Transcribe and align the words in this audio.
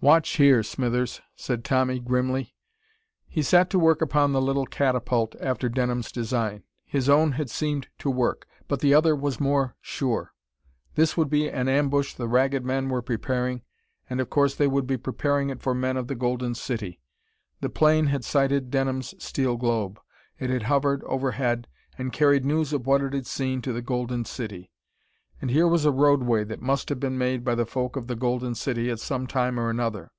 "Watch 0.00 0.36
here, 0.36 0.62
Smithers," 0.62 1.20
said 1.34 1.64
Tommy 1.64 1.98
grimly. 1.98 2.54
He 3.26 3.42
sat 3.42 3.68
to 3.70 3.80
work 3.80 4.00
upon 4.00 4.30
the 4.30 4.40
little 4.40 4.64
catapult 4.64 5.34
after 5.40 5.68
Denham's 5.68 6.12
design. 6.12 6.62
His 6.86 7.08
own 7.08 7.32
had 7.32 7.50
seemed 7.50 7.88
to 7.98 8.08
work, 8.08 8.46
but 8.68 8.78
the 8.78 8.94
other 8.94 9.16
was 9.16 9.40
more 9.40 9.74
sure. 9.80 10.32
This 10.94 11.16
would 11.16 11.28
be 11.28 11.50
an 11.50 11.68
ambush 11.68 12.14
the 12.14 12.28
Ragged 12.28 12.64
Men 12.64 12.88
were 12.88 13.02
preparing, 13.02 13.62
and 14.08 14.20
of 14.20 14.30
course 14.30 14.54
they 14.54 14.68
would 14.68 14.86
be 14.86 14.96
preparing 14.96 15.50
it 15.50 15.60
for 15.62 15.74
men 15.74 15.96
of 15.96 16.06
the 16.06 16.14
Golden 16.14 16.54
City. 16.54 17.00
The 17.60 17.68
plane 17.68 18.06
had 18.06 18.22
sighted 18.24 18.70
Denham's 18.70 19.20
steel 19.20 19.56
globe. 19.56 19.98
It 20.38 20.48
had 20.48 20.62
hovered 20.62 21.02
overhead, 21.06 21.66
and 21.98 22.12
carried 22.12 22.44
news 22.44 22.72
of 22.72 22.86
what 22.86 23.02
it 23.02 23.14
had 23.14 23.26
seen 23.26 23.60
to 23.62 23.72
the 23.72 23.82
Golden 23.82 24.24
City. 24.24 24.70
And 25.40 25.52
here 25.52 25.68
was 25.68 25.84
a 25.84 25.92
roadway 25.92 26.42
that 26.42 26.60
must 26.60 26.88
have 26.88 26.98
been 26.98 27.16
made 27.16 27.44
by 27.44 27.54
the 27.54 27.64
folk 27.64 27.94
of 27.94 28.08
the 28.08 28.16
Golden 28.16 28.56
City 28.56 28.90
at 28.90 28.98
some 28.98 29.28
time 29.28 29.56
or 29.60 29.70
another. 29.70 30.10